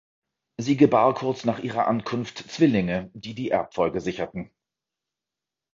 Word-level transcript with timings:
Sie 0.57 0.77
gebar 0.77 1.13
kurz 1.13 1.45
nach 1.45 1.59
ihrer 1.59 1.85
Ankunft 1.87 2.39
Zwillinge, 2.49 3.11
die 3.13 3.35
die 3.35 3.51
Erbfolge 3.51 4.01
sicherten. 4.01 4.49